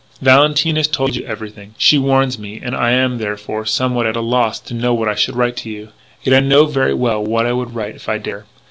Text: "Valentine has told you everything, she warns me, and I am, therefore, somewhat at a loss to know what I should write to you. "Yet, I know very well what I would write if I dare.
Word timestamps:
"Valentine 0.19 0.77
has 0.77 0.87
told 0.87 1.15
you 1.15 1.23
everything, 1.27 1.75
she 1.77 1.95
warns 1.99 2.39
me, 2.39 2.59
and 2.63 2.75
I 2.75 2.89
am, 2.89 3.19
therefore, 3.19 3.67
somewhat 3.67 4.07
at 4.07 4.15
a 4.15 4.19
loss 4.19 4.59
to 4.61 4.73
know 4.73 4.95
what 4.95 5.07
I 5.07 5.13
should 5.13 5.35
write 5.35 5.55
to 5.57 5.69
you. 5.69 5.89
"Yet, 6.23 6.33
I 6.35 6.39
know 6.39 6.65
very 6.65 6.95
well 6.95 7.23
what 7.23 7.45
I 7.45 7.53
would 7.53 7.75
write 7.75 7.93
if 7.93 8.09
I 8.09 8.17
dare. 8.17 8.45